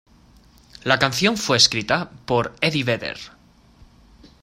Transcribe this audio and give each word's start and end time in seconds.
La 0.83 0.97
canción 0.97 1.37
fue 1.37 1.57
escrita 1.57 2.09
por 2.25 2.55
Eddie 2.59 2.83
Vedder. 2.83 3.19